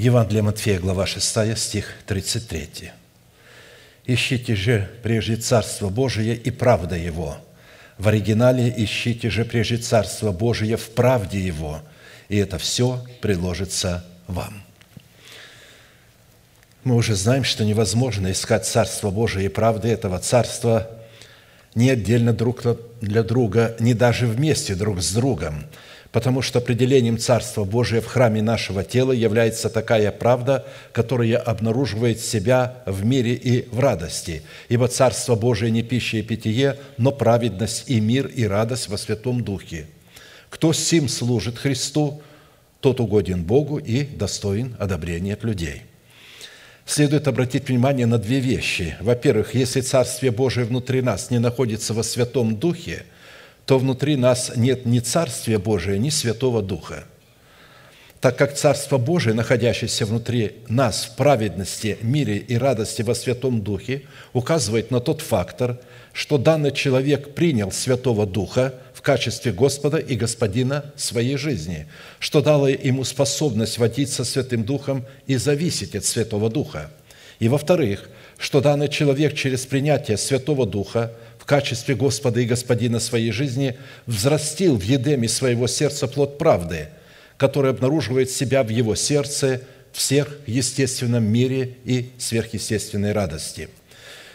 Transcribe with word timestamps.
Евангелие 0.00 0.40
Матфея, 0.40 0.80
глава 0.80 1.04
6, 1.04 1.58
стих 1.58 1.92
33. 2.06 2.90
«Ищите 4.06 4.54
же 4.54 4.90
прежде 5.02 5.36
Царство 5.36 5.90
Божие 5.90 6.34
и 6.36 6.50
правда 6.50 6.96
Его». 6.96 7.36
В 7.98 8.08
оригинале 8.08 8.72
«Ищите 8.74 9.28
же 9.28 9.44
прежде 9.44 9.76
Царство 9.76 10.32
Божие 10.32 10.78
в 10.78 10.88
правде 10.92 11.38
Его, 11.38 11.82
и 12.30 12.38
это 12.38 12.56
все 12.56 13.04
приложится 13.20 14.02
вам». 14.26 14.62
Мы 16.82 16.94
уже 16.94 17.14
знаем, 17.14 17.44
что 17.44 17.66
невозможно 17.66 18.32
искать 18.32 18.64
Царство 18.66 19.10
Божие 19.10 19.44
и 19.44 19.50
правды 19.50 19.88
этого 19.88 20.18
Царства 20.18 20.90
не 21.74 21.90
отдельно 21.90 22.32
друг 22.32 22.62
для 23.02 23.22
друга, 23.22 23.76
не 23.78 23.92
даже 23.92 24.26
вместе 24.26 24.74
друг 24.74 25.02
с 25.02 25.12
другом– 25.12 25.66
потому 26.12 26.42
что 26.42 26.58
определением 26.58 27.18
Царства 27.18 27.64
Божия 27.64 28.00
в 28.00 28.06
храме 28.06 28.42
нашего 28.42 28.82
тела 28.82 29.12
является 29.12 29.70
такая 29.70 30.10
правда, 30.10 30.66
которая 30.92 31.36
обнаруживает 31.36 32.20
себя 32.20 32.82
в 32.86 33.04
мире 33.04 33.34
и 33.34 33.68
в 33.70 33.78
радости. 33.78 34.42
Ибо 34.68 34.88
Царство 34.88 35.36
Божие 35.36 35.70
не 35.70 35.82
пища 35.82 36.18
и 36.18 36.22
питье, 36.22 36.76
но 36.96 37.12
праведность 37.12 37.84
и 37.88 38.00
мир 38.00 38.26
и 38.26 38.44
радость 38.44 38.88
во 38.88 38.98
Святом 38.98 39.44
Духе. 39.44 39.86
Кто 40.48 40.72
сим 40.72 41.08
служит 41.08 41.58
Христу, 41.58 42.22
тот 42.80 42.98
угоден 42.98 43.44
Богу 43.44 43.78
и 43.78 44.02
достоин 44.02 44.74
одобрения 44.80 45.34
от 45.34 45.44
людей. 45.44 45.82
Следует 46.86 47.28
обратить 47.28 47.68
внимание 47.68 48.06
на 48.06 48.18
две 48.18 48.40
вещи. 48.40 48.96
Во-первых, 49.00 49.54
если 49.54 49.80
Царствие 49.80 50.32
Божие 50.32 50.66
внутри 50.66 51.02
нас 51.02 51.30
не 51.30 51.38
находится 51.38 51.94
во 51.94 52.02
Святом 52.02 52.56
Духе– 52.56 53.04
то 53.70 53.78
внутри 53.78 54.16
нас 54.16 54.50
нет 54.56 54.84
ни 54.84 54.98
Царствия 54.98 55.58
Божия, 55.58 55.96
ни 55.96 56.10
Святого 56.10 56.60
Духа. 56.60 57.04
Так 58.20 58.36
как 58.36 58.56
Царство 58.56 58.98
Божие, 58.98 59.32
находящееся 59.32 60.06
внутри 60.06 60.56
нас 60.66 61.04
в 61.04 61.14
праведности, 61.14 61.96
мире 62.02 62.38
и 62.38 62.56
радости 62.56 63.02
во 63.02 63.14
Святом 63.14 63.62
Духе, 63.62 64.02
указывает 64.32 64.90
на 64.90 64.98
тот 64.98 65.20
фактор, 65.20 65.78
что 66.12 66.36
данный 66.36 66.72
человек 66.72 67.32
принял 67.36 67.70
Святого 67.70 68.26
Духа 68.26 68.74
в 68.92 69.02
качестве 69.02 69.52
Господа 69.52 69.98
и 69.98 70.16
Господина 70.16 70.86
своей 70.96 71.36
жизни, 71.36 71.86
что 72.18 72.42
дало 72.42 72.66
ему 72.66 73.04
способность 73.04 73.78
водиться 73.78 74.24
Святым 74.24 74.64
Духом 74.64 75.06
и 75.28 75.36
зависеть 75.36 75.94
от 75.94 76.04
Святого 76.04 76.50
Духа. 76.50 76.90
И 77.38 77.46
во-вторых, 77.46 78.10
что 78.36 78.60
данный 78.60 78.88
человек 78.88 79.36
через 79.36 79.64
принятие 79.64 80.16
Святого 80.16 80.66
Духа– 80.66 81.12
качестве 81.50 81.96
Господа 81.96 82.38
и 82.38 82.46
Господина 82.46 83.00
своей 83.00 83.32
жизни 83.32 83.76
взрастил 84.06 84.76
в 84.76 84.84
едеме 84.84 85.28
своего 85.28 85.66
сердца 85.66 86.06
плод 86.06 86.38
правды, 86.38 86.90
который 87.36 87.72
обнаруживает 87.72 88.30
себя 88.30 88.62
в 88.62 88.68
его 88.68 88.94
сердце 88.94 89.62
в 89.92 90.00
сверхъестественном 90.00 91.24
мире 91.24 91.74
и 91.84 92.10
сверхъестественной 92.18 93.10
радости. 93.10 93.68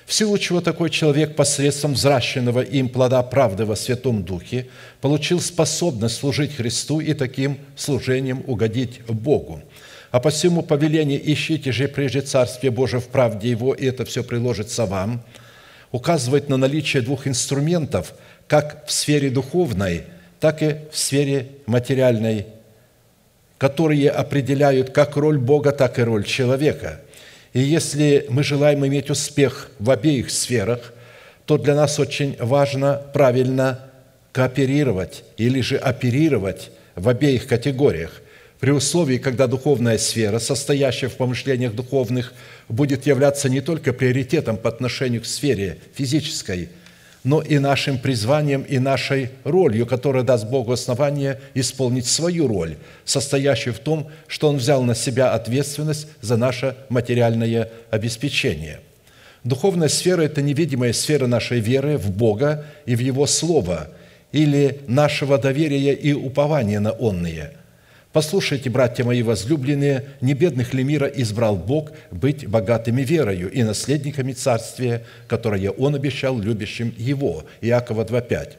В 0.05 0.13
силу 0.13 0.38
чего 0.38 0.59
такой 0.59 0.89
человек 0.89 1.38
посредством 1.38 1.93
взращенного 1.93 2.59
им 2.59 2.89
плода 2.89 3.23
правды 3.23 3.63
во 3.63 3.77
Святом 3.77 4.25
Духе 4.25 4.67
получил 4.99 5.39
способность 5.39 6.17
служить 6.17 6.58
Христу 6.58 6.99
и 6.99 7.13
таким 7.13 7.59
служением 7.77 8.43
угодить 8.45 8.99
Богу. 9.08 9.63
А 10.11 10.19
по 10.19 10.31
всему 10.31 10.63
повелению 10.63 11.21
ищите 11.23 11.71
же 11.71 11.88
прежде 11.88 12.19
Царствие 12.19 12.71
Божие 12.71 12.99
в 12.99 13.08
правде 13.08 13.49
Его, 13.49 13.73
и 13.73 13.86
это 13.86 14.03
все 14.03 14.21
приложится 14.21 14.86
вам– 14.86 15.23
указывает 15.96 16.50
на 16.50 16.58
наличие 16.58 17.02
двух 17.02 17.26
инструментов, 17.26 18.16
как 18.48 18.86
в 18.86 18.92
сфере 18.92 19.30
духовной, 19.30 20.04
так 20.42 20.62
и 20.62 20.76
в 20.92 20.98
сфере 20.98 21.48
материальной, 21.68 22.48
которые 23.58 24.10
определяют 24.10 24.90
как 24.90 25.16
роль 25.16 25.38
Бога, 25.38 25.72
так 25.72 25.98
и 25.98 26.02
роль 26.02 26.26
человека. 26.26 27.00
И 27.54 27.62
если 27.62 28.26
мы 28.28 28.44
желаем 28.44 28.86
иметь 28.86 29.10
успех 29.10 29.72
в 29.80 29.90
обеих 29.90 30.32
сферах, 30.32 30.94
то 31.45 31.58
для 31.58 31.76
нас 31.76 31.98
очень 31.98 32.36
важно 32.39 33.02
правильно 33.14 33.80
кооперировать 34.34 35.23
или 35.38 35.61
же 35.61 35.78
оперировать 35.78 36.72
в 36.95 37.08
обеих 37.08 37.48
категориях 37.48 38.22
при 38.60 38.72
условии, 38.72 39.17
когда 39.17 39.48
духовная 39.48 39.98
сфера, 39.98 40.39
состоящая 40.39 41.08
в 41.08 41.16
помышлениях 41.16 41.73
духовных, 41.73 42.34
будет 42.70 43.05
являться 43.05 43.49
не 43.49 43.61
только 43.61 43.93
приоритетом 43.93 44.58
по 44.58 44.70
отношению 44.70 45.21
к 45.21 45.26
сфере 45.26 45.77
физической, 45.93 46.70
но 47.23 47.42
и 47.42 47.58
нашим 47.58 47.98
призванием 47.98 48.61
и 48.61 48.77
нашей 48.77 49.31
ролью, 49.43 49.87
которая 49.87 50.23
даст 50.23 50.48
Богу 50.48 50.71
основание 50.71 51.42
исполнить 51.55 52.05
свою 52.05 52.48
роль, 52.48 52.77
состоящую 53.04 53.73
в 53.73 53.80
том, 53.80 54.09
что 54.27 54.49
Он 54.49 54.58
взял 54.58 54.83
на 54.83 54.93
себя 54.93 55.31
ответственность 55.31 56.08
за 56.21 56.37
наше 56.37 56.75
материальное 56.89 57.71
обеспечение. 57.89 58.80
Духовная 59.43 59.89
сфера– 59.89 60.21
это 60.23 60.42
невидимая 60.42 60.93
сфера 60.93 61.27
нашей 61.27 61.59
веры 61.59 61.98
в 61.98 62.11
Бога 62.11 62.65
и 62.86 62.95
в 62.95 62.99
Его 62.99 63.25
Слово, 63.25 63.89
или 64.31 64.81
нашего 64.87 65.37
доверия 65.37 65.93
и 65.93 66.14
упования 66.14 66.80
на 66.80 66.92
онные– 66.92 67.54
Послушайте, 68.15 68.70
братья 68.70 69.03
мои 69.03 69.21
возлюбленные, 69.23 70.05
не 70.21 70.33
бедных 70.33 70.73
ли 70.73 70.86
мира 70.86 71.05
избрал 71.05 71.58
Бог 71.58 71.92
быть 72.11 72.48
богатыми 72.48 73.02
верою 73.02 73.52
и 73.52 73.61
наследниками 73.61 74.31
царствия, 74.31 75.03
которое 75.27 75.70
Он 75.71 75.95
обещал 75.95 76.39
любящим 76.39 76.95
Его». 76.98 77.43
Иакова 77.59 78.05
2,5. 78.05 78.54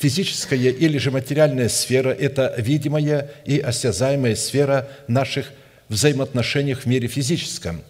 Физическая 0.00 0.58
или 0.58 0.98
же 0.98 1.12
материальная 1.12 1.68
сфера– 1.68 2.08
это 2.18 2.52
видимая 2.58 3.30
и 3.44 3.60
осязаемая 3.60 4.34
сфера 4.34 4.88
наших 5.06 5.52
взаимоотношений 5.88 6.74
в 6.74 6.86
мире 6.86 7.06
физическом, 7.06 7.82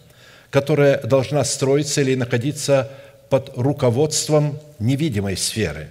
которая 0.51 1.01
должна 1.01 1.43
строиться 1.43 2.01
или 2.01 2.13
находиться 2.13 2.87
под 3.29 3.53
руководством 3.55 4.59
невидимой 4.77 5.37
сферы. 5.37 5.87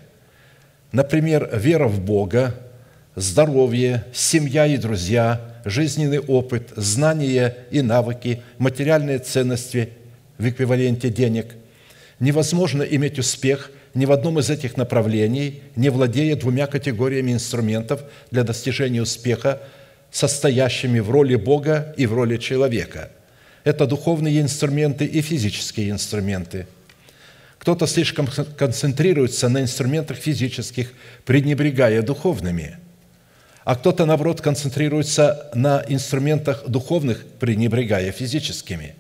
Например, 0.93 1.51
вера 1.53 1.89
в 1.89 1.99
Бога– 1.99 2.55
здоровье, 3.19 4.05
семья 4.13 4.67
и 4.67 4.77
друзья, 4.77 5.61
жизненный 5.65 6.21
опыт, 6.21 6.73
знания 6.77 7.57
и 7.71 7.83
навыки, 7.83 8.43
материальные 8.59 9.19
ценности 9.19 9.91
в 10.39 10.49
эквиваленте 10.49 11.11
денег. 11.11 11.55
Невозможно 12.21 12.83
иметь 12.83 13.19
успех 13.19 13.73
ни 13.95 14.05
в 14.05 14.13
одном 14.13 14.39
из 14.39 14.51
этих 14.51 14.77
направлений, 14.77 15.63
не 15.75 15.89
владея 15.89 16.37
двумя 16.37 16.67
категориями 16.67 17.33
инструментов 17.33 18.03
для 18.31 18.45
достижения 18.45 19.03
успеха, 19.03 19.61
состоящими 20.11 21.01
в 21.01 21.11
роли 21.11 21.35
Бога 21.35 21.95
и 21.97 22.07
в 22.07 22.15
роли 22.15 22.37
человека. 22.37 23.11
Это 23.65 23.87
духовные 23.87 24.41
инструменты 24.41 25.05
и 25.05 25.21
физические 25.21 25.91
инструменты– 25.91 26.67
кто-то 27.59 27.89
слишком 27.89 28.29
концентрируется 28.57 29.49
на 29.49 29.61
инструментах 29.61 30.17
физических, 30.17 30.93
пренебрегая 31.25 32.03
духовными– 32.03 32.79
а 33.69 33.75
кто-то, 33.75 34.07
наоборот, 34.07 34.41
концентрируется 34.41 35.51
на 35.53 35.85
инструментах 35.89 36.65
духовных, 36.67 37.27
пренебрегая 37.39 38.13
физическими. 38.13 38.95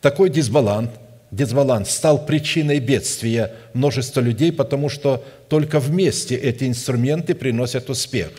Такой 0.00 0.30
дисбаланс, 0.30 0.90
дисбаланс 1.32 1.90
стал 1.90 2.24
причиной 2.24 2.78
бедствия 2.78 3.50
множества 3.72 4.20
людей, 4.20 4.52
потому 4.52 4.88
что 4.88 5.24
только 5.48 5.80
вместе 5.80 6.36
эти 6.36 6.62
инструменты 6.62 7.34
приносят 7.34 7.90
успех. 7.90 8.30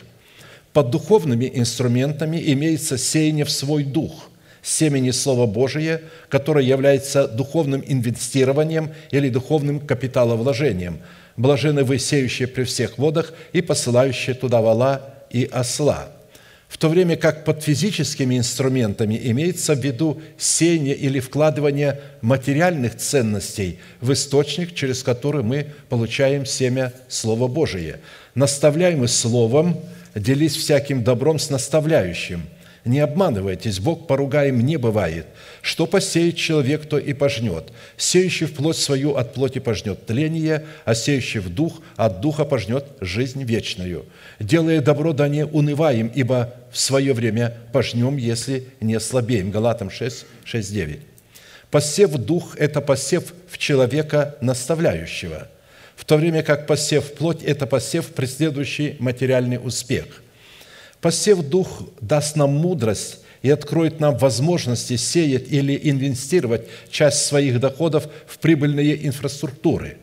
Под 0.72 0.92
духовными 0.92 1.52
инструментами 1.54 2.42
имеется 2.54 2.98
сеяние 2.98 3.44
в 3.44 3.52
свой 3.52 3.84
дух– 3.84 4.30
семени 4.62 5.12
Слова 5.12 5.46
Божия, 5.46 6.00
которое 6.30 6.64
является 6.64 7.28
духовным 7.28 7.84
инвестированием 7.86 8.94
или 9.12 9.28
духовным 9.28 9.82
капиталовложением. 9.82 11.00
Блажены 11.36 11.84
вы, 11.84 12.00
сеющие 12.00 12.48
при 12.48 12.64
всех 12.64 12.98
водах 12.98 13.34
и 13.52 13.62
посылающие 13.62 14.36
туда 14.36 14.62
вала 14.62 15.15
и 15.36 15.44
осла, 15.52 16.08
в 16.70 16.78
то 16.78 16.88
время 16.88 17.18
как 17.18 17.44
под 17.44 17.62
физическими 17.62 18.38
инструментами 18.38 19.20
имеется 19.22 19.76
в 19.76 19.84
виду 19.84 20.22
сеяние 20.38 20.96
или 20.96 21.20
вкладывание 21.20 22.00
материальных 22.22 22.96
ценностей 22.96 23.80
в 24.00 24.14
источник, 24.14 24.74
через 24.74 25.04
который 25.04 25.44
мы 25.44 25.68
получаем 25.90 26.46
семя 26.46 26.94
Слова 27.10 27.50
Божие. 27.50 28.00
Наставляемый 28.34 29.10
Словом, 29.10 29.78
делись 30.16 30.56
всяким 30.56 31.04
добром 31.04 31.38
с 31.38 31.50
наставляющим– 31.50 32.44
не 32.86 33.00
обманывайтесь, 33.00 33.80
Бог 33.80 34.06
поругаем 34.06 34.64
не 34.64 34.78
бывает. 34.78 35.26
Что 35.64 35.88
посеет 35.88 36.38
человек, 36.38 36.86
то 36.86 37.00
и 37.00 37.14
пожнет. 37.14 37.74
Сеющий 37.98 38.46
в 38.46 38.54
плоть 38.54 38.78
свою 38.78 39.16
от 39.16 39.34
плоти 39.34 39.58
пожнет 39.58 40.06
тление, 40.06 40.66
а 40.86 40.94
сеющий 40.94 41.40
в 41.40 41.50
дух 41.50 41.82
от 41.96 42.22
духа 42.22 42.46
пожнет 42.46 42.86
жизнь 43.02 43.44
вечную. 43.44 44.06
Делая 44.40 44.82
добро, 44.82 45.14
да 45.14 45.28
не 45.28 45.46
унываем, 45.46 46.12
ибо 46.14 46.54
в 46.72 46.78
свое 46.78 47.14
время 47.14 47.58
пожнем, 47.74 48.18
если 48.18 48.68
не 48.80 49.00
слабеем. 49.00 49.50
Галатам 49.50 49.90
6, 49.90 50.26
6, 50.44 50.72
9. 50.72 51.00
Посев 51.72 52.12
дух– 52.12 52.56
это 52.60 52.82
посев 52.82 53.34
в 53.50 53.58
человека 53.58 54.36
наставляющего, 54.42 55.48
в 55.96 56.06
то 56.06 56.18
время 56.18 56.44
как 56.44 56.68
посев 56.68 57.14
плоть– 57.16 57.44
это 57.44 57.66
посев 57.66 58.10
преследующий 58.10 58.96
материальный 59.00 59.58
успех– 59.58 60.06
Посев 61.06 61.44
Дух 61.44 61.84
даст 62.02 62.36
нам 62.36 62.54
мудрость 62.54 63.20
и 63.44 63.52
откроет 63.52 64.00
нам 64.00 64.18
возможности 64.18 64.96
сеять 64.96 65.52
или 65.52 65.80
инвестировать 65.84 66.68
часть 66.90 67.28
своих 67.28 67.60
доходов 67.60 68.08
в 68.26 68.40
прибыльные 68.40 69.06
инфраструктуры, 69.06 70.00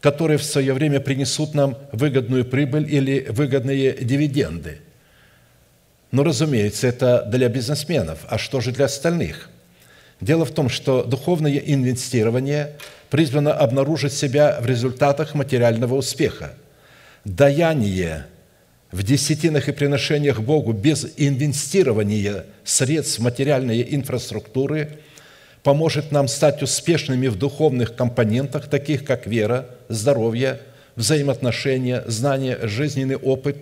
которые 0.00 0.38
в 0.38 0.44
свое 0.44 0.72
время 0.74 1.00
принесут 1.00 1.54
нам 1.54 1.76
выгодную 1.90 2.44
прибыль 2.44 2.86
или 2.88 3.26
выгодные 3.28 3.96
дивиденды. 4.00 4.78
Но, 6.12 6.22
разумеется, 6.22 6.86
это 6.86 7.24
для 7.26 7.48
бизнесменов. 7.48 8.20
А 8.28 8.38
что 8.38 8.60
же 8.60 8.70
для 8.70 8.84
остальных? 8.84 9.50
Дело 10.20 10.44
в 10.44 10.52
том, 10.52 10.68
что 10.68 11.02
духовное 11.02 11.58
инвестирование 11.58 12.76
призвано 13.10 13.54
обнаружить 13.54 14.12
себя 14.12 14.60
в 14.60 14.66
результатах 14.66 15.34
материального 15.34 15.96
успеха. 15.96 16.52
Даяние– 17.24 18.26
в 18.90 19.02
десятинах 19.02 19.68
и 19.68 19.72
приношениях 19.72 20.40
Богу 20.40 20.72
без 20.72 21.06
инвестирования 21.16 22.46
средств 22.64 23.18
материальной 23.18 23.86
инфраструктуры 23.94 24.98
поможет 25.62 26.10
нам 26.10 26.28
стать 26.28 26.62
успешными 26.62 27.26
в 27.26 27.36
духовных 27.36 27.94
компонентах, 27.94 28.68
таких 28.68 29.04
как 29.04 29.26
вера, 29.26 29.66
здоровье, 29.88 30.60
взаимоотношения, 30.96 32.02
знания, 32.06 32.58
жизненный 32.62 33.16
опыт, 33.16 33.58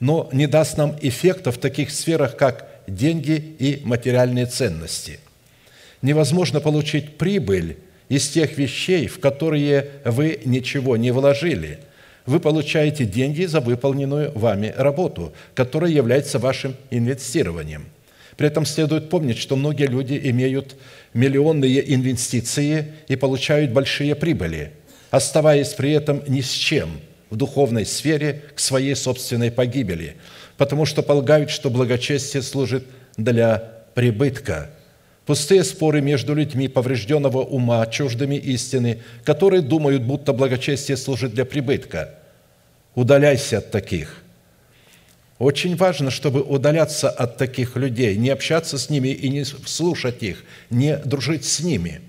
но 0.00 0.28
не 0.32 0.46
даст 0.46 0.78
нам 0.78 0.96
эффекта 1.02 1.52
в 1.52 1.58
таких 1.58 1.90
сферах, 1.90 2.36
как 2.36 2.68
деньги 2.86 3.32
и 3.58 3.82
материальные 3.84 4.46
ценности. 4.46 5.20
Невозможно 6.00 6.60
получить 6.60 7.18
прибыль 7.18 7.76
из 8.08 8.28
тех 8.28 8.56
вещей, 8.58 9.06
в 9.06 9.20
которые 9.20 9.90
вы 10.04 10.40
ничего 10.46 10.96
не 10.96 11.10
вложили– 11.10 11.78
вы 12.26 12.40
получаете 12.40 13.04
деньги 13.04 13.44
за 13.44 13.60
выполненную 13.60 14.32
вами 14.36 14.72
работу, 14.76 15.32
которая 15.54 15.90
является 15.90 16.38
вашим 16.38 16.76
инвестированием. 16.90 17.86
При 18.36 18.46
этом 18.46 18.64
следует 18.64 19.10
помнить, 19.10 19.38
что 19.38 19.56
многие 19.56 19.86
люди 19.86 20.18
имеют 20.24 20.76
миллионные 21.14 21.94
инвестиции 21.94 22.92
и 23.08 23.16
получают 23.16 23.72
большие 23.72 24.14
прибыли, 24.14 24.72
оставаясь 25.10 25.74
при 25.74 25.92
этом 25.92 26.22
ни 26.26 26.40
с 26.40 26.50
чем 26.50 26.90
в 27.30 27.36
духовной 27.36 27.84
сфере 27.84 28.42
к 28.54 28.60
своей 28.60 28.94
собственной 28.94 29.50
погибели, 29.50 30.16
потому 30.56 30.86
что 30.86 31.02
полагают, 31.02 31.50
что 31.50 31.70
благочестие 31.70 32.42
служит 32.42 32.86
для 33.16 33.82
прибытка– 33.94 34.70
Пустые 35.26 35.62
споры 35.62 36.00
между 36.00 36.34
людьми 36.34 36.66
поврежденного 36.66 37.38
ума, 37.38 37.86
чуждыми 37.86 38.34
истины, 38.34 38.98
которые 39.24 39.62
думают, 39.62 40.02
будто 40.02 40.32
благочестие 40.32 40.96
служит 40.96 41.32
для 41.32 41.44
прибытка. 41.44 42.14
Удаляйся 42.96 43.58
от 43.58 43.70
таких. 43.70 44.22
Очень 45.38 45.76
важно, 45.76 46.10
чтобы 46.10 46.42
удаляться 46.42 47.08
от 47.08 47.36
таких 47.36 47.76
людей, 47.76 48.16
не 48.16 48.30
общаться 48.30 48.78
с 48.78 48.90
ними 48.90 49.08
и 49.08 49.28
не 49.28 49.44
слушать 49.44 50.22
их, 50.22 50.44
не 50.70 50.96
дружить 50.98 51.44
с 51.44 51.60
ними. 51.60 52.00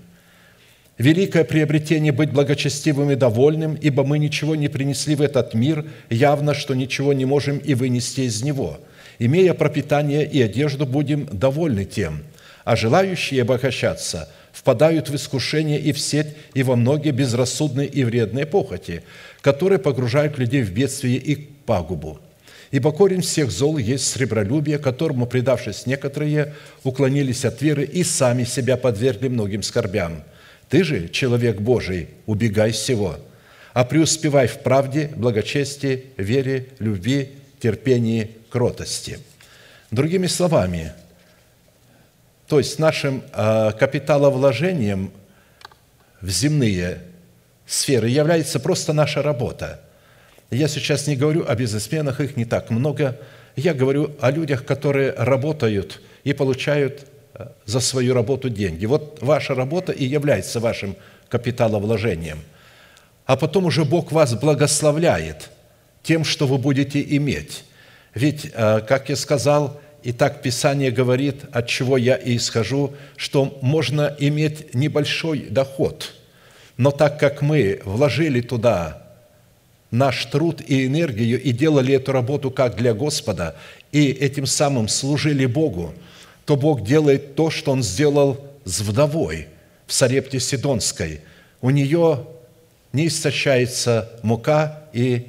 Великое 0.98 1.42
приобретение 1.44 2.12
быть 2.12 2.32
благочестивым 2.32 3.10
и 3.10 3.16
довольным, 3.16 3.74
ибо 3.74 4.04
мы 4.04 4.18
ничего 4.18 4.54
не 4.54 4.68
принесли 4.68 5.16
в 5.16 5.22
этот 5.22 5.54
мир, 5.54 5.84
явно, 6.10 6.54
что 6.54 6.74
ничего 6.74 7.12
не 7.12 7.24
можем 7.24 7.58
и 7.58 7.74
вынести 7.74 8.22
из 8.22 8.42
него. 8.42 8.80
Имея 9.18 9.54
пропитание 9.54 10.28
и 10.28 10.42
одежду, 10.42 10.84
будем 10.84 11.28
довольны 11.30 11.84
тем– 11.84 12.24
а 12.64 12.76
желающие 12.76 13.42
обогащаться 13.42 14.28
впадают 14.52 15.08
в 15.10 15.16
искушение 15.16 15.80
и 15.80 15.92
в 15.92 15.98
сеть, 15.98 16.34
и 16.54 16.62
во 16.62 16.76
многие 16.76 17.10
безрассудные 17.10 17.88
и 17.88 18.04
вредные 18.04 18.46
похоти, 18.46 19.02
которые 19.40 19.78
погружают 19.78 20.38
людей 20.38 20.62
в 20.62 20.72
бедствие 20.72 21.16
и 21.16 21.34
пагубу. 21.34 22.20
Ибо 22.70 22.92
корень 22.92 23.20
всех 23.20 23.50
зол 23.50 23.78
есть 23.78 24.06
сребролюбие, 24.06 24.78
которому, 24.78 25.26
предавшись 25.26 25.86
некоторые, 25.86 26.54
уклонились 26.82 27.44
от 27.44 27.60
веры 27.62 27.84
и 27.84 28.02
сами 28.02 28.44
себя 28.44 28.76
подвергли 28.76 29.28
многим 29.28 29.62
скорбям. 29.62 30.22
Ты 30.68 30.82
же, 30.82 31.08
человек 31.08 31.60
Божий, 31.60 32.08
убегай 32.26 32.72
всего, 32.72 33.16
а 33.74 33.84
преуспевай 33.84 34.46
в 34.46 34.58
правде, 34.60 35.10
благочестии, 35.14 36.06
вере, 36.16 36.68
любви, 36.78 37.30
терпении, 37.60 38.30
кротости». 38.50 39.18
Другими 39.90 40.26
словами– 40.26 40.92
то 42.48 42.58
есть 42.58 42.78
нашим 42.78 43.22
а, 43.32 43.72
капиталовложением 43.72 45.12
в 46.20 46.28
земные 46.28 47.02
сферы 47.66 48.08
является 48.08 48.60
просто 48.60 48.92
наша 48.92 49.22
работа. 49.22 49.80
Я 50.50 50.68
сейчас 50.68 51.06
не 51.06 51.16
говорю 51.16 51.44
о 51.48 51.54
бизнесменах, 51.54 52.20
их 52.20 52.36
не 52.36 52.44
так 52.44 52.70
много. 52.70 53.18
Я 53.56 53.72
говорю 53.72 54.14
о 54.20 54.30
людях, 54.30 54.64
которые 54.64 55.12
работают 55.12 56.02
и 56.22 56.32
получают 56.32 57.06
а, 57.34 57.52
за 57.64 57.80
свою 57.80 58.12
работу 58.14 58.50
деньги. 58.50 58.84
Вот 58.84 59.18
ваша 59.22 59.54
работа 59.54 59.92
и 59.92 60.04
является 60.04 60.60
вашим 60.60 60.96
капиталовложением. 61.28 62.40
А 63.24 63.36
потом 63.36 63.64
уже 63.64 63.84
Бог 63.84 64.12
вас 64.12 64.34
благословляет 64.34 65.50
тем, 66.02 66.24
что 66.24 66.46
вы 66.46 66.58
будете 66.58 67.00
иметь. 67.16 67.64
Ведь, 68.14 68.52
а, 68.54 68.80
как 68.82 69.08
я 69.08 69.16
сказал, 69.16 69.80
и 70.04 70.12
так 70.12 70.42
Писание 70.42 70.90
говорит, 70.90 71.44
от 71.50 71.66
чего 71.66 71.96
я 71.96 72.14
и 72.14 72.36
исхожу, 72.36 72.92
что 73.16 73.58
можно 73.62 74.14
иметь 74.18 74.74
небольшой 74.74 75.46
доход, 75.48 76.12
но 76.76 76.90
так 76.90 77.18
как 77.18 77.40
мы 77.40 77.80
вложили 77.86 78.42
туда 78.42 79.02
наш 79.90 80.26
труд 80.26 80.60
и 80.60 80.86
энергию 80.86 81.40
и 81.42 81.52
делали 81.52 81.94
эту 81.94 82.12
работу 82.12 82.50
как 82.50 82.76
для 82.76 82.92
Господа, 82.92 83.56
и 83.92 84.10
этим 84.10 84.44
самым 84.44 84.88
служили 84.88 85.46
Богу, 85.46 85.94
то 86.44 86.56
Бог 86.56 86.84
делает 86.84 87.34
то, 87.34 87.48
что 87.48 87.72
Он 87.72 87.82
сделал 87.82 88.44
с 88.66 88.80
вдовой 88.80 89.48
в 89.86 89.94
Сарепте 89.94 90.38
Сидонской. 90.38 91.22
У 91.62 91.70
нее 91.70 92.26
не 92.92 93.06
истощается 93.06 94.10
мука 94.22 94.80
и 94.92 95.28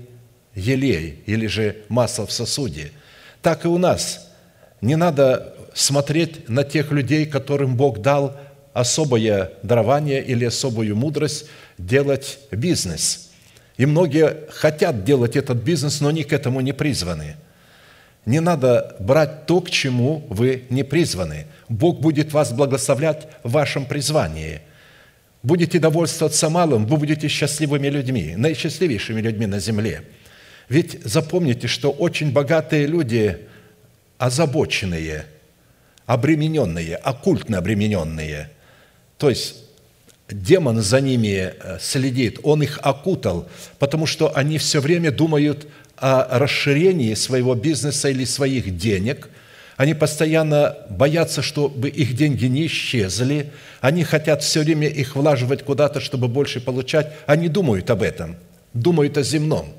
елей, 0.53 1.23
или 1.27 1.47
же 1.47 1.77
масло 1.87 2.27
в 2.27 2.33
сосуде. 2.33 2.91
Так 3.41 3.63
и 3.63 3.69
у 3.69 3.77
нас– 3.77 4.23
не 4.85 4.95
надо 4.95 5.55
смотреть 5.73 6.47
на 6.47 6.63
тех 6.63 6.91
людей, 6.91 7.25
которым 7.25 7.75
Бог 7.75 8.01
дал 8.01 8.37
особое 8.73 9.51
дарование 9.63 10.23
или 10.23 10.45
особую 10.45 10.95
мудрость 10.95 11.47
делать 11.77 12.39
бизнес. 12.51 13.31
И 13.77 13.85
многие 13.85 14.47
хотят 14.51 15.03
делать 15.03 15.35
этот 15.35 15.57
бизнес, 15.57 16.01
но 16.01 16.09
они 16.09 16.23
к 16.23 16.31
этому 16.31 16.61
не 16.61 16.71
призваны. 16.71 17.35
Не 18.25 18.39
надо 18.39 18.95
брать 18.99 19.47
то, 19.47 19.59
к 19.59 19.69
чему 19.69 20.25
вы 20.29 20.65
не 20.69 20.83
призваны. 20.83 21.47
Бог 21.67 21.99
будет 21.99 22.31
вас 22.31 22.53
благословлять 22.53 23.27
в 23.43 23.51
вашем 23.51 23.85
призвании. 23.85 24.61
Будете 25.41 25.79
довольствоваться 25.79 26.49
малым, 26.49 26.85
вы 26.85 26.97
будете 26.97 27.27
счастливыми 27.27 27.87
людьми, 27.87 28.35
наисчастливейшими 28.37 29.21
людьми 29.21 29.45
на 29.45 29.59
земле. 29.59 30.03
Ведь 30.69 31.03
запомните, 31.03 31.67
что 31.67 31.89
очень 31.89 32.31
богатые 32.31 32.85
люди– 32.85 33.39
озабоченные, 34.17 35.25
обремененные, 36.05 36.95
оккультно 36.95 37.57
обремененные. 37.57 38.49
То 39.17 39.29
есть 39.29 39.55
демон 40.29 40.81
за 40.81 41.01
ними 41.01 41.53
э, 41.59 41.77
следит, 41.79 42.39
он 42.43 42.63
их 42.63 42.79
окутал, 42.81 43.47
потому 43.79 44.05
что 44.05 44.35
они 44.35 44.57
все 44.57 44.79
время 44.79 45.11
думают 45.11 45.67
о 45.97 46.39
расширении 46.39 47.13
своего 47.13 47.55
бизнеса 47.55 48.09
или 48.09 48.25
своих 48.25 48.77
денег. 48.77 49.29
Они 49.77 49.93
постоянно 49.93 50.77
боятся, 50.89 51.41
чтобы 51.41 51.89
их 51.89 52.15
деньги 52.15 52.45
не 52.45 52.67
исчезли. 52.67 53.51
Они 53.81 54.03
хотят 54.03 54.41
все 54.41 54.61
время 54.61 54.87
их 54.87 55.15
влаживать 55.15 55.63
куда-то, 55.63 55.99
чтобы 55.99 56.27
больше 56.27 56.61
получать. 56.61 57.13
Они 57.25 57.49
думают 57.49 57.89
об 57.89 58.01
этом, 58.01 58.37
думают 58.73 59.17
о 59.17 59.23
земном. 59.23 59.73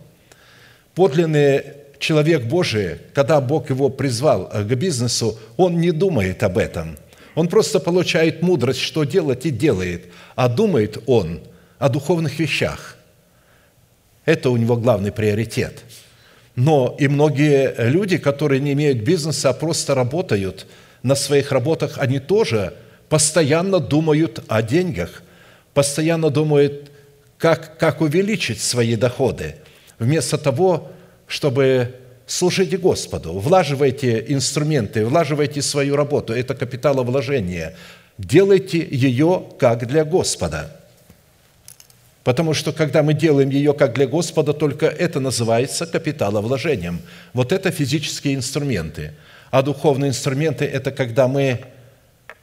Подлинные 0.94 1.76
человек 1.98 2.44
Божий, 2.44 2.98
когда 3.14 3.40
Бог 3.40 3.70
его 3.70 3.88
призвал 3.88 4.50
э, 4.52 4.62
к 4.62 4.74
бизнесу, 4.74 5.38
он 5.56 5.80
не 5.80 5.92
думает 5.92 6.42
об 6.42 6.58
этом. 6.58 6.96
Он 7.34 7.48
просто 7.48 7.80
получает 7.80 8.42
мудрость, 8.42 8.80
что 8.80 9.04
делать, 9.04 9.46
и 9.46 9.50
делает. 9.50 10.06
А 10.34 10.48
думает 10.48 11.02
он 11.06 11.40
о 11.78 11.88
духовных 11.88 12.38
вещах. 12.38 12.96
Это 14.24 14.50
у 14.50 14.56
него 14.56 14.76
главный 14.76 15.12
приоритет. 15.12 15.84
Но 16.56 16.96
и 16.98 17.06
многие 17.06 17.74
люди, 17.90 18.16
которые 18.16 18.60
не 18.60 18.72
имеют 18.72 18.98
бизнеса, 18.98 19.50
а 19.50 19.52
просто 19.52 19.94
работают 19.94 20.66
на 21.02 21.14
своих 21.14 21.52
работах, 21.52 21.98
они 21.98 22.18
тоже 22.18 22.72
постоянно 23.08 23.78
думают 23.78 24.42
о 24.48 24.62
деньгах, 24.62 25.22
постоянно 25.74 26.30
думают, 26.30 26.90
как, 27.38 27.78
как 27.78 28.00
увеличить 28.00 28.60
свои 28.60 28.96
доходы, 28.96 29.56
вместо 29.98 30.38
того, 30.38 30.90
чтобы 31.26 31.94
служите 32.26 32.76
Господу, 32.76 33.32
влаживайте 33.32 34.24
инструменты, 34.28 35.04
влаживайте 35.04 35.62
свою 35.62 35.96
работу, 35.96 36.32
это 36.32 36.54
капиталовложение, 36.54 37.76
делайте 38.18 38.86
ее 38.90 39.44
как 39.58 39.86
для 39.86 40.04
Господа. 40.04 40.80
Потому 42.26 42.54
что 42.54 42.72
когда 42.72 43.04
мы 43.04 43.14
делаем 43.14 43.50
ее 43.50 43.72
как 43.72 43.94
для 43.94 44.08
Господа, 44.08 44.52
только 44.52 44.86
это 44.86 45.20
называется 45.20 45.86
капиталовложением. 45.86 47.00
Вот 47.32 47.52
это 47.52 47.70
физические 47.70 48.34
инструменты. 48.34 49.12
А 49.52 49.62
духовные 49.62 50.08
инструменты– 50.08 50.64
это 50.64 50.90
когда 50.90 51.28
мы 51.28 51.60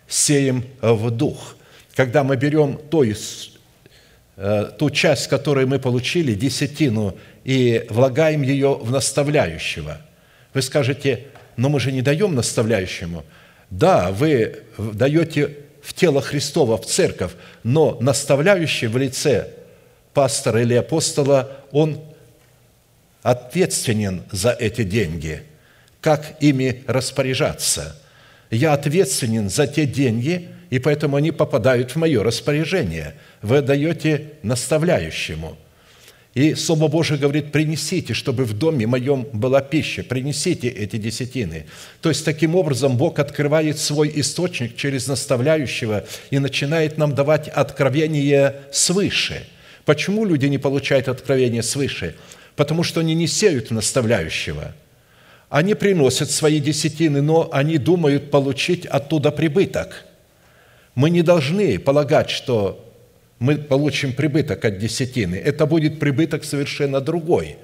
сеем 0.08 0.64
в 0.82 1.12
дух, 1.12 1.58
когда 1.96 2.24
мы 2.24 2.38
берем 2.38 2.80
то 2.90 3.04
э, 3.04 4.72
ту 4.80 4.90
часть, 4.90 5.28
которую 5.28 5.68
мы 5.68 5.80
получили, 5.80 6.34
десятину, 6.34 7.18
и 7.44 7.86
влагаем 7.90 8.42
ее 8.42 8.76
в 8.76 8.92
наставляющего. 8.92 10.00
Вы 10.54 10.62
скажете, 10.62 11.26
но 11.58 11.70
мы 11.70 11.80
же 11.80 11.92
не 11.92 12.02
даем 12.02 12.36
наставляющему. 12.36 13.26
Да, 13.70 14.12
вы 14.12 14.64
даете 14.78 15.58
в 15.82 15.94
тело 15.94 16.22
Христова, 16.22 16.78
в 16.78 16.86
церковь, 16.86 17.32
но 17.64 17.98
наставляющий 18.00 18.88
в 18.88 18.98
лице 18.98 19.50
пастора 20.14 20.62
или 20.62 20.76
апостола, 20.76 21.58
он 21.72 22.00
ответственен 23.24 24.24
за 24.32 24.52
эти 24.52 24.84
деньги, 24.84 25.44
как 26.02 26.36
ими 26.40 26.84
распоряжаться. 26.88 28.00
Я 28.52 28.74
ответственен 28.74 29.50
за 29.50 29.68
те 29.68 29.86
деньги, 29.86 30.50
и 30.70 30.80
поэтому 30.80 31.18
они 31.18 31.32
попадают 31.32 31.92
в 31.92 31.96
мое 31.98 32.24
распоряжение. 32.24 33.16
Вы 33.42 33.62
даете 33.62 34.34
наставляющему– 34.44 35.58
и 36.34 36.56
Слово 36.56 36.88
Божие 36.88 37.20
говорит, 37.20 37.52
принесите, 37.52 38.16
чтобы 38.16 38.46
в 38.46 38.58
доме 38.58 38.88
моем 38.88 39.28
была 39.34 39.62
пища, 39.62 40.04
принесите 40.04 40.68
эти 40.68 40.96
десятины. 40.96 41.68
То 42.02 42.10
есть, 42.10 42.26
таким 42.26 42.56
образом, 42.56 42.98
Бог 42.98 43.20
открывает 43.20 43.78
свой 43.78 44.12
источник 44.16 44.76
через 44.76 45.06
наставляющего 45.06 46.06
и 46.32 46.40
начинает 46.40 46.98
нам 46.98 47.14
давать 47.14 47.48
откровение 47.50 48.56
свыше. 48.72 49.46
Почему 49.86 50.26
люди 50.26 50.48
не 50.48 50.58
получают 50.58 51.08
откровение 51.08 51.62
свыше? 51.62 52.16
Потому 52.56 52.82
что 52.82 53.02
они 53.02 53.14
не 53.14 53.28
сеют 53.28 53.70
наставляющего. 53.70 54.74
Они 55.50 55.76
приносят 55.76 56.32
свои 56.32 56.60
десятины, 56.60 57.22
но 57.22 57.50
они 57.52 57.78
думают 57.78 58.32
получить 58.32 58.88
оттуда 58.88 59.30
прибыток. 59.30 60.06
Мы 60.96 61.12
не 61.12 61.22
должны 61.22 61.78
полагать, 61.78 62.32
что 62.32 62.93
мы 63.44 63.58
получим 63.58 64.14
прибыток 64.14 64.64
от 64.64 64.78
десятины. 64.78 65.36
Это 65.36 65.66
будет 65.66 66.00
прибыток 66.00 66.46
совершенно 66.46 67.02
другой. 67.02 67.58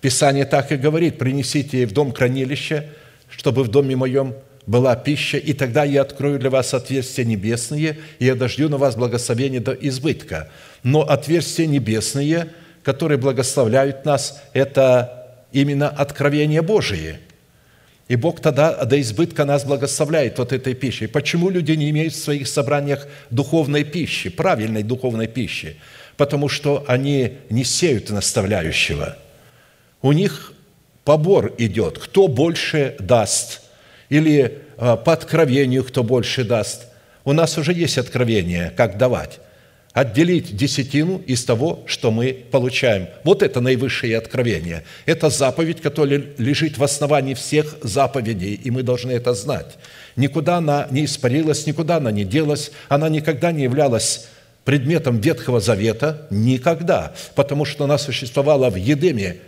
Писание 0.00 0.46
так 0.46 0.72
и 0.72 0.76
говорит, 0.76 1.18
принесите 1.18 1.84
в 1.84 1.92
дом 1.92 2.14
хранилище, 2.14 2.88
чтобы 3.28 3.62
в 3.62 3.68
доме 3.68 3.94
моем 3.94 4.34
была 4.66 4.96
пища, 4.96 5.36
и 5.36 5.52
тогда 5.52 5.84
я 5.84 6.00
открою 6.00 6.38
для 6.38 6.48
вас 6.48 6.72
отверстия 6.72 7.26
небесные, 7.26 7.98
и 8.18 8.24
я 8.24 8.36
дождю 8.36 8.70
на 8.70 8.78
вас 8.78 8.96
благословение 8.96 9.60
до 9.60 9.72
избытка. 9.72 10.48
Но 10.82 11.02
отверстия 11.02 11.66
небесные, 11.66 12.48
которые 12.82 13.18
благословляют 13.18 14.06
нас, 14.06 14.42
это 14.54 15.26
именно 15.52 15.90
откровение 15.90 16.62
Божие– 16.62 17.20
и 18.08 18.16
Бог 18.16 18.40
тогда 18.40 18.84
до 18.84 18.98
избытка 19.00 19.44
нас 19.44 19.64
благословляет 19.64 20.38
вот 20.38 20.52
этой 20.52 20.74
пищей. 20.74 21.06
Почему 21.06 21.50
люди 21.50 21.72
не 21.72 21.90
имеют 21.90 22.14
в 22.14 22.22
своих 22.22 22.48
собраниях 22.48 23.06
духовной 23.30 23.84
пищи, 23.84 24.30
правильной 24.30 24.82
духовной 24.82 25.26
пищи? 25.26 25.76
Потому 26.16 26.48
что 26.48 26.84
они 26.88 27.34
не 27.50 27.64
сеют 27.64 28.08
наставляющего. 28.10 29.16
У 30.00 30.12
них 30.12 30.54
побор 31.04 31.54
идет, 31.58 31.98
кто 31.98 32.28
больше 32.28 32.96
даст, 32.98 33.60
или 34.08 34.62
а, 34.78 34.96
по 34.96 35.12
откровению 35.12 35.84
кто 35.84 36.02
больше 36.02 36.44
даст. 36.44 36.86
У 37.24 37.32
нас 37.32 37.58
уже 37.58 37.74
есть 37.74 37.98
откровение, 37.98 38.72
как 38.74 38.96
давать 38.96 39.38
отделить 39.98 40.54
десятину 40.54 41.20
из 41.26 41.44
того, 41.44 41.80
что 41.86 42.12
мы 42.12 42.32
получаем. 42.52 43.08
Вот 43.24 43.42
это 43.42 43.60
наивысшее 43.60 44.16
откровение. 44.16 44.84
Это 45.06 45.28
заповедь, 45.28 45.80
которая 45.80 46.22
лежит 46.38 46.78
в 46.78 46.84
основании 46.84 47.34
всех 47.34 47.78
заповедей, 47.82 48.54
и 48.54 48.70
мы 48.70 48.84
должны 48.84 49.10
это 49.10 49.34
знать. 49.34 49.76
Никуда 50.14 50.58
она 50.58 50.86
не 50.92 51.04
испарилась, 51.04 51.66
никуда 51.66 51.96
она 51.96 52.12
не 52.12 52.24
делась, 52.24 52.70
она 52.88 53.08
никогда 53.08 53.50
не 53.50 53.64
являлась 53.64 54.28
предметом 54.64 55.18
Ветхого 55.18 55.58
Завета, 55.58 56.28
никогда, 56.30 57.12
потому 57.34 57.64
что 57.64 57.82
она 57.82 57.98
существовала 57.98 58.70
в 58.70 58.76
Едеме, 58.76 59.38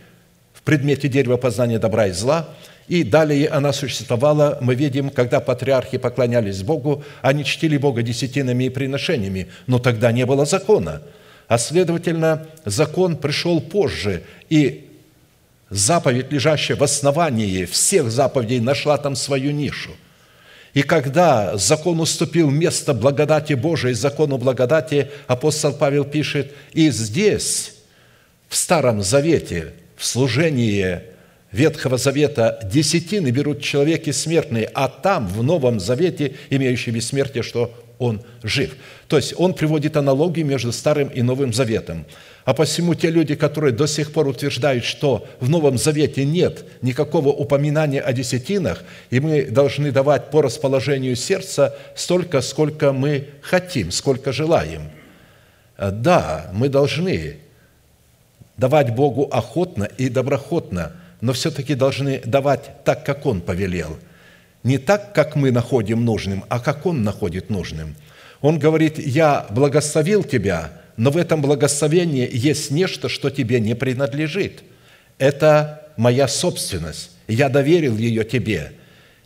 в 0.52 0.62
предмете 0.62 1.06
дерева 1.06 1.36
познания 1.36 1.78
добра 1.78 2.08
и 2.08 2.10
зла– 2.10 2.48
и 2.90 3.04
далее 3.04 3.46
она 3.46 3.72
существовала, 3.72 4.58
мы 4.60 4.74
видим, 4.74 5.10
когда 5.10 5.38
патриархи 5.38 5.96
поклонялись 5.96 6.64
Богу, 6.64 7.04
они 7.22 7.44
чтили 7.44 7.76
Бога 7.76 8.02
десятинами 8.02 8.64
и 8.64 8.68
приношениями, 8.68 9.46
но 9.68 9.78
тогда 9.78 10.10
не 10.10 10.26
было 10.26 10.44
закона. 10.44 11.00
А 11.46 11.56
следовательно, 11.56 12.48
закон 12.64 13.16
пришел 13.16 13.60
позже, 13.60 14.24
и 14.48 14.88
заповедь, 15.68 16.32
лежащая 16.32 16.76
в 16.76 16.82
основании 16.82 17.64
всех 17.64 18.10
заповедей, 18.10 18.58
нашла 18.58 18.98
там 18.98 19.14
свою 19.14 19.52
нишу. 19.52 19.92
И 20.74 20.82
когда 20.82 21.56
закон 21.56 22.00
уступил 22.00 22.50
место 22.50 22.92
благодати 22.92 23.52
Божией, 23.52 23.94
закону 23.94 24.36
благодати, 24.36 25.12
апостол 25.28 25.74
Павел 25.74 26.04
пишет, 26.04 26.52
и 26.72 26.90
здесь, 26.90 27.74
в 28.48 28.56
Старом 28.56 29.00
Завете, 29.00 29.74
в 29.96 30.04
служении 30.04 31.02
Ветхого 31.52 31.98
Завета 31.98 32.60
десятины 32.64 33.30
берут 33.30 33.60
человеки 33.60 34.10
смертные, 34.10 34.70
а 34.72 34.88
там, 34.88 35.26
в 35.26 35.42
Новом 35.42 35.80
Завете, 35.80 36.34
имеющий 36.48 36.92
бессмертие, 36.92 37.42
что 37.42 37.74
он 37.98 38.22
жив. 38.42 38.76
То 39.08 39.16
есть 39.16 39.34
он 39.36 39.54
приводит 39.54 39.96
аналогию 39.96 40.46
между 40.46 40.70
Старым 40.70 41.08
и 41.08 41.22
Новым 41.22 41.52
Заветом. 41.52 42.06
А 42.44 42.54
посему 42.54 42.94
те 42.94 43.10
люди, 43.10 43.34
которые 43.34 43.72
до 43.72 43.86
сих 43.86 44.12
пор 44.12 44.28
утверждают, 44.28 44.84
что 44.84 45.26
в 45.40 45.50
Новом 45.50 45.76
Завете 45.76 46.24
нет 46.24 46.64
никакого 46.82 47.28
упоминания 47.28 48.00
о 48.00 48.12
десятинах, 48.12 48.84
и 49.10 49.18
мы 49.18 49.42
должны 49.44 49.90
давать 49.90 50.30
по 50.30 50.42
расположению 50.42 51.16
сердца 51.16 51.76
столько, 51.96 52.40
сколько 52.42 52.92
мы 52.92 53.26
хотим, 53.42 53.90
сколько 53.90 54.32
желаем. 54.32 54.82
Да, 55.76 56.48
мы 56.54 56.68
должны 56.68 57.38
давать 58.56 58.94
Богу 58.94 59.28
охотно 59.32 59.88
и 59.98 60.08
доброхотно– 60.08 60.92
но 61.20 61.32
все-таки 61.32 61.74
должны 61.74 62.20
давать 62.24 62.84
так, 62.84 63.04
как 63.04 63.26
Он 63.26 63.40
повелел. 63.40 63.98
Не 64.62 64.78
так, 64.78 65.14
как 65.14 65.36
мы 65.36 65.50
находим 65.50 66.04
нужным, 66.04 66.44
а 66.48 66.60
как 66.60 66.86
Он 66.86 67.02
находит 67.02 67.50
нужным. 67.50 67.94
Он 68.40 68.58
говорит, 68.58 68.98
я 68.98 69.46
благословил 69.50 70.24
тебя, 70.24 70.72
но 70.96 71.10
в 71.10 71.16
этом 71.16 71.42
благословении 71.42 72.28
есть 72.30 72.70
нечто, 72.70 73.08
что 73.08 73.30
тебе 73.30 73.60
не 73.60 73.74
принадлежит. 73.74 74.62
Это 75.18 75.86
моя 75.96 76.28
собственность. 76.28 77.10
Я 77.28 77.48
доверил 77.48 77.96
ее 77.96 78.24
тебе. 78.24 78.72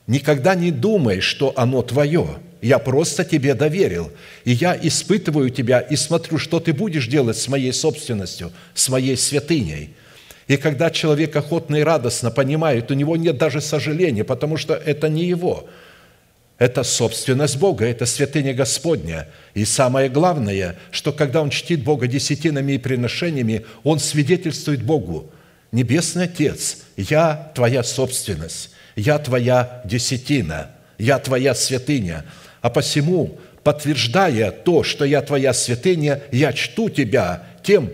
Никогда 0.06 0.54
не 0.54 0.70
думай, 0.70 1.20
что 1.20 1.52
оно 1.56 1.82
твое. 1.82 2.38
Я 2.60 2.78
просто 2.78 3.24
тебе 3.24 3.54
доверил. 3.54 4.10
И 4.44 4.52
я 4.52 4.78
испытываю 4.80 5.50
тебя 5.50 5.80
и 5.80 5.96
смотрю, 5.96 6.38
что 6.38 6.60
ты 6.60 6.72
будешь 6.72 7.06
делать 7.06 7.36
с 7.36 7.48
моей 7.48 7.72
собственностью, 7.72 8.52
с 8.74 8.88
моей 8.88 9.16
святыней– 9.16 9.90
и 10.46 10.56
когда 10.56 10.90
человек 10.90 11.34
охотно 11.36 11.76
и 11.76 11.82
радостно 11.82 12.30
понимает, 12.30 12.90
у 12.90 12.94
него 12.94 13.16
нет 13.16 13.38
даже 13.38 13.60
сожаления, 13.60 14.24
потому 14.24 14.56
что 14.56 14.74
это 14.74 15.08
не 15.08 15.24
его. 15.24 15.68
Это 16.58 16.84
собственность 16.84 17.56
Бога, 17.56 17.84
это 17.84 18.06
святыня 18.06 18.54
Господня. 18.54 19.28
И 19.54 19.64
самое 19.64 20.08
главное, 20.08 20.76
что 20.90 21.12
когда 21.12 21.42
он 21.42 21.50
чтит 21.50 21.82
Бога 21.82 22.06
десятинами 22.06 22.72
и 22.72 22.78
приношениями, 22.78 23.64
он 23.82 23.98
свидетельствует 23.98 24.82
Богу, 24.82 25.30
«Небесный 25.72 26.24
Отец, 26.24 26.84
я 26.96 27.50
Твоя 27.54 27.82
собственность, 27.82 28.70
я 28.94 29.18
Твоя 29.18 29.82
десятина, 29.84 30.70
я 30.98 31.18
Твоя 31.18 31.54
святыня». 31.54 32.24
А 32.60 32.70
посему, 32.70 33.38
подтверждая 33.64 34.50
то, 34.52 34.84
что 34.84 35.04
я 35.04 35.20
Твоя 35.22 35.52
святыня, 35.52 36.22
я 36.30 36.52
чту 36.52 36.88
Тебя 36.88 37.42
тем, 37.62 37.90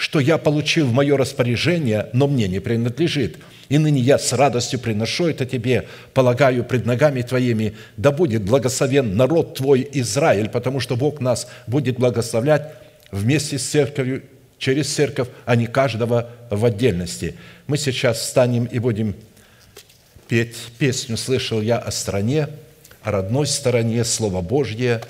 что 0.00 0.18
я 0.18 0.38
получил 0.38 0.86
в 0.86 0.94
мое 0.94 1.14
распоряжение, 1.18 2.08
но 2.14 2.26
мне 2.26 2.48
не 2.48 2.58
принадлежит. 2.58 3.36
И 3.68 3.76
ныне 3.76 4.00
я 4.00 4.18
с 4.18 4.32
радостью 4.32 4.80
приношу 4.80 5.26
это 5.26 5.44
тебе, 5.44 5.88
полагаю 6.14 6.64
пред 6.64 6.86
ногами 6.86 7.20
твоими, 7.20 7.76
да 7.98 8.10
будет 8.10 8.42
благословен 8.42 9.14
народ 9.14 9.58
твой 9.58 9.86
Израиль, 9.92 10.48
потому 10.48 10.80
что 10.80 10.96
Бог 10.96 11.20
нас 11.20 11.48
будет 11.66 11.98
благословлять 11.98 12.72
вместе 13.12 13.58
с 13.58 13.62
церковью, 13.62 14.22
через 14.56 14.90
церковь, 14.90 15.28
а 15.44 15.54
не 15.54 15.66
каждого 15.66 16.30
в 16.48 16.64
отдельности. 16.64 17.34
Мы 17.66 17.76
сейчас 17.76 18.20
встанем 18.20 18.64
и 18.64 18.78
будем 18.78 19.14
петь 20.28 20.56
песню 20.78 21.18
«Слышал 21.18 21.60
я 21.60 21.76
о 21.76 21.90
стране», 21.90 22.48
о 23.02 23.10
родной 23.10 23.46
стороне, 23.46 24.04
Слово 24.04 24.40
Божье 24.40 25.02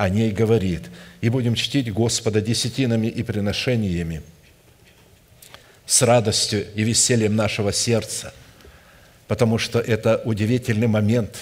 о 0.00 0.08
ней 0.08 0.32
говорит– 0.32 0.90
и 1.20 1.28
будем 1.28 1.54
чтить 1.54 1.92
Господа 1.92 2.40
десятинами 2.40 3.06
и 3.06 3.22
приношениями 3.22 4.22
с 5.86 6.02
радостью 6.02 6.66
и 6.74 6.82
весельем 6.82 7.36
нашего 7.36 7.72
сердца, 7.72 8.32
потому 9.26 9.58
что 9.58 9.80
это 9.80 10.22
удивительный 10.24 10.86
момент. 10.86 11.36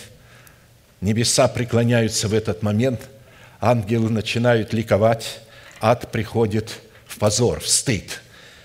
Небеса 1.01 1.47
преклоняются 1.49 2.29
в 2.29 2.35
этот 2.35 2.63
момент, 2.63 3.09
ангелы 3.61 4.11
начинают 4.11 4.73
ликовать, 4.73 5.41
ад 5.81 6.11
приходит 6.11 6.81
в 7.07 7.19
позор, 7.19 7.61
в 7.61 7.69
стыд, 7.69 8.21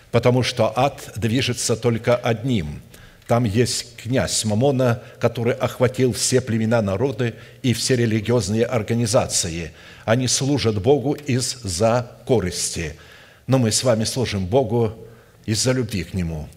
потому 0.10 0.42
что 0.42 0.74
ад 0.76 1.12
движется 1.16 1.76
только 1.76 2.16
одним– 2.16 2.82
Там 3.28 3.46
есть 3.46 3.96
князь 3.96 4.44
Мамона, 4.44 5.02
который 5.20 5.54
охватил 5.54 6.12
все 6.14 6.42
племена 6.42 6.82
народы 6.82 7.36
и 7.62 7.74
все 7.74 7.96
религиозные 7.96 8.66
организации. 8.66 9.72
Они 10.06 10.28
служат 10.28 10.82
Богу 10.82 11.14
из-за 11.14 12.12
корысти. 12.28 12.96
Но 13.48 13.58
мы 13.58 13.72
с 13.72 13.84
вами 13.84 14.04
служим 14.04 14.46
Богу 14.46 14.98
из-за 15.46 15.72
любви 15.72 16.04
к 16.04 16.14
Нему, 16.14 16.50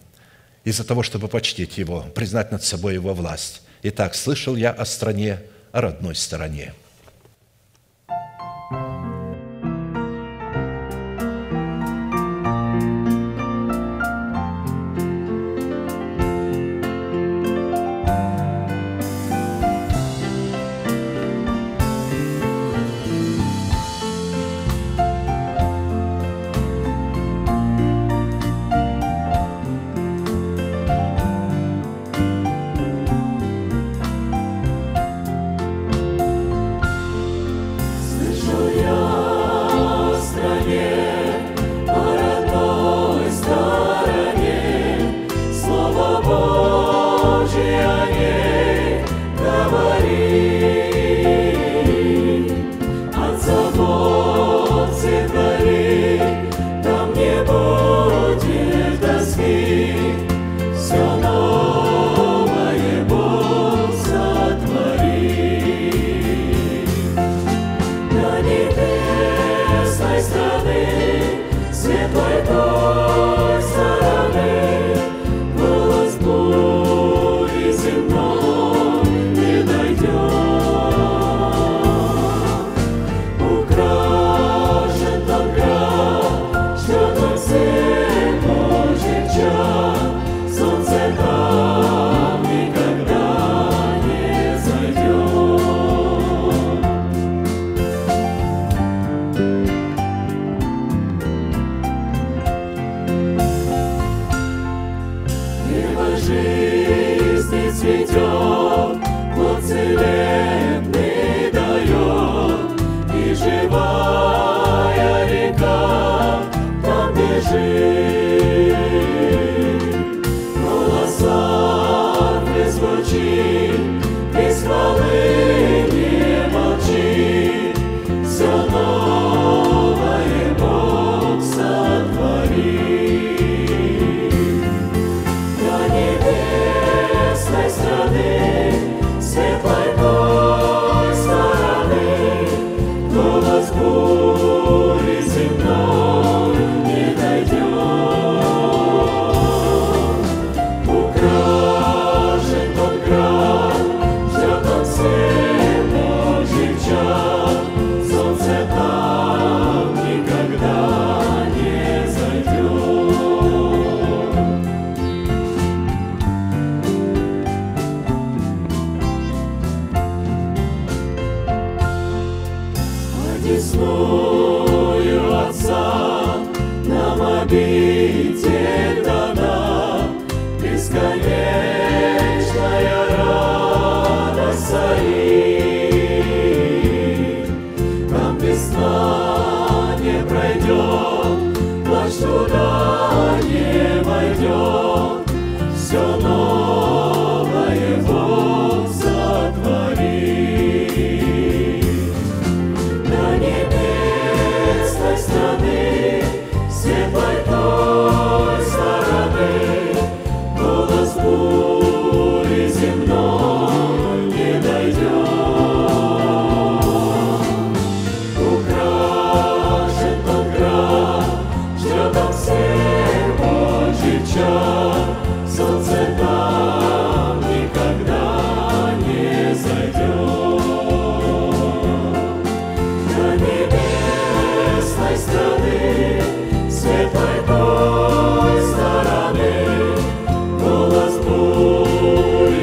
из-за 0.63 0.83
того, 0.83 1.03
чтобы 1.03 1.27
почтить 1.27 1.77
Его, 1.77 2.01
признать 2.13 2.51
над 2.51 2.63
собой 2.63 2.95
Его 2.95 3.13
власть. 3.13 3.61
Итак, 3.83 4.15
слышал 4.15 4.55
я 4.55 4.71
о 4.71 4.85
стране, 4.85 5.39
о 5.71 5.81
родной 5.81 6.15
стороне. 6.15 6.73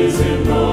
ensinou. 0.05 0.64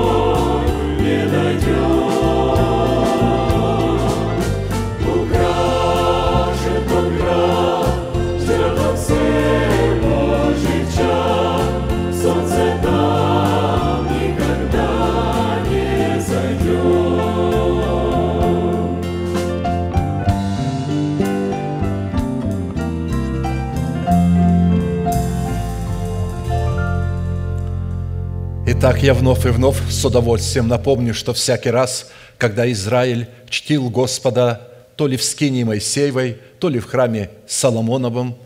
Я 29.01 29.15
вновь 29.15 29.47
и 29.47 29.49
вновь 29.49 29.81
с 29.89 30.05
удовольствием 30.05 30.67
напомню, 30.67 31.15
что 31.15 31.33
всякий 31.33 31.71
раз, 31.71 32.11
когда 32.37 32.71
Израиль 32.71 33.27
чтил 33.49 33.89
Господа 33.89 34.67
то 34.95 35.07
ли 35.07 35.17
в 35.17 35.23
скине 35.23 35.65
Моисеевой, 35.65 36.37
то 36.59 36.69
ли 36.69 36.79
в 36.79 36.85
храме 36.85 37.31
Соломоновом, 37.47 38.37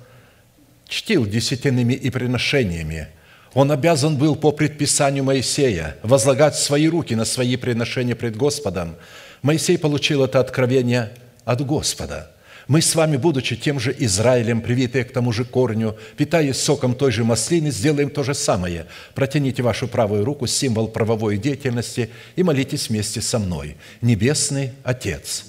чтил 0.87 1.25
десятинными 1.25 1.91
и 1.91 2.09
приношениями, 2.09 3.09
Он 3.53 3.69
обязан 3.69 4.15
был 4.15 4.37
по 4.37 4.53
предписанию 4.53 5.25
Моисея 5.25 5.97
возлагать 6.03 6.55
свои 6.55 6.87
руки 6.87 7.15
на 7.15 7.25
свои 7.25 7.57
приношения 7.57 8.15
пред 8.15 8.37
Господом. 8.37 8.95
Моисей 9.41 9.77
получил 9.77 10.23
это 10.23 10.39
откровение 10.39 11.11
от 11.43 11.65
Господа– 11.65 12.31
мы 12.67 12.81
с 12.81 12.95
вами, 12.95 13.17
будучи 13.17 13.55
тем 13.55 13.79
же 13.79 13.95
Израилем, 13.99 14.61
привитые 14.61 15.05
к 15.05 15.13
тому 15.13 15.31
же 15.31 15.45
корню, 15.45 15.95
питаясь 16.17 16.57
соком 16.57 16.95
той 16.95 17.11
же 17.11 17.23
маслины, 17.23 17.69
сделаем 17.69 18.09
то 18.09 18.23
же 18.23 18.33
самое. 18.33 18.87
Протяните 19.13 19.61
вашу 19.61 19.87
правую 19.87 20.25
руку, 20.25 20.47
символ 20.47 20.87
правовой 20.87 21.37
деятельности, 21.37 22.09
и 22.35 22.41
молитесь 22.41 22.89
вместе 22.89 23.21
со 23.21 23.37
мной. 23.37 23.77
Небесный 24.01 24.71
Отец, 24.83 25.45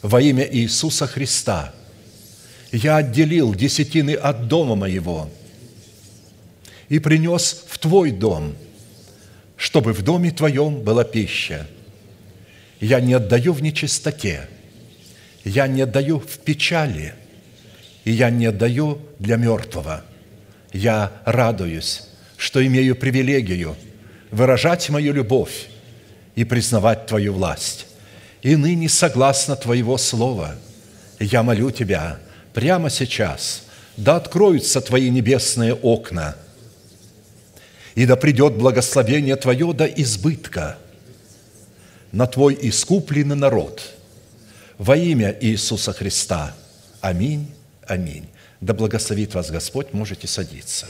во 0.00 0.22
имя 0.22 0.48
Иисуса 0.50 1.06
Христа, 1.06 1.74
я 2.72 2.96
отделил 2.96 3.54
десятины 3.54 4.14
от 4.14 4.48
дома 4.48 4.74
моего 4.74 5.28
и 6.88 6.98
принес 6.98 7.64
в 7.68 7.78
Твой 7.78 8.10
дом, 8.10 8.54
чтобы 9.58 9.92
в 9.92 10.00
доме 10.00 10.30
Твоем 10.30 10.80
была 10.80 11.04
пища. 11.04 11.66
Я 12.80 13.00
не 13.00 13.12
отдаю 13.12 13.52
в 13.52 13.60
нечистоте– 13.60 14.48
я 15.46 15.68
не 15.68 15.86
даю 15.86 16.18
в 16.18 16.38
печали, 16.38 17.14
и 18.04 18.10
я 18.10 18.30
не 18.30 18.50
даю 18.50 18.98
для 19.20 19.36
мертвого. 19.36 20.02
Я 20.72 21.12
радуюсь, 21.24 22.02
что 22.36 22.66
имею 22.66 22.96
привилегию 22.96 23.76
выражать 24.32 24.90
мою 24.90 25.12
любовь 25.12 25.68
и 26.34 26.42
признавать 26.42 27.06
Твою 27.06 27.32
власть. 27.32 27.86
И 28.42 28.56
ныне, 28.56 28.88
согласно 28.88 29.54
Твоего 29.54 29.96
Слова, 29.98 30.56
я 31.20 31.44
молю 31.44 31.70
Тебя 31.70 32.18
прямо 32.52 32.90
сейчас, 32.90 33.62
да 33.96 34.16
откроются 34.16 34.80
Твои 34.80 35.10
небесные 35.10 35.74
окна, 35.74 36.34
и 37.94 38.04
да 38.04 38.16
придет 38.16 38.54
благословение 38.54 39.36
Твое 39.36 39.72
до 39.72 39.86
избытка 39.86 40.76
на 42.10 42.26
Твой 42.26 42.58
искупленный 42.60 43.36
народ– 43.36 43.92
во 44.78 44.96
имя 44.96 45.36
Иисуса 45.40 45.92
Христа. 45.92 46.54
Аминь, 47.00 47.52
аминь. 47.86 48.28
Да 48.60 48.74
благословит 48.74 49.34
вас 49.34 49.50
Господь, 49.50 49.92
можете 49.92 50.26
садиться. 50.26 50.86